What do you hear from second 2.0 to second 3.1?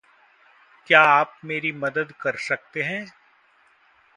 कर सकते हैं